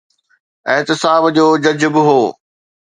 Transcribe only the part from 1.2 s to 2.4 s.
جو جج به هو.